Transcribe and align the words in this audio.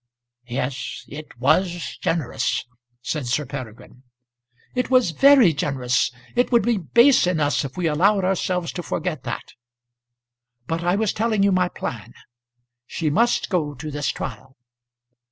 "Yes, 0.47 1.05
it 1.09 1.27
was 1.39 1.95
generous," 2.01 2.65
said 3.03 3.27
Sir 3.27 3.45
Peregrine. 3.45 4.01
"It 4.73 4.89
was 4.89 5.11
very 5.11 5.53
generous. 5.53 6.09
It 6.35 6.51
would 6.51 6.63
be 6.63 6.79
base 6.79 7.27
in 7.27 7.39
us 7.39 7.63
if 7.63 7.77
we 7.77 7.85
allowed 7.85 8.23
ourselves 8.25 8.71
to 8.71 8.81
forget 8.81 9.21
that. 9.25 9.53
But 10.65 10.83
I 10.83 10.95
was 10.95 11.13
telling 11.13 11.43
you 11.43 11.51
my 11.51 11.69
plan. 11.69 12.15
She 12.87 13.11
must 13.11 13.49
go 13.51 13.75
to 13.75 13.91
this 13.91 14.07
trial." 14.07 14.57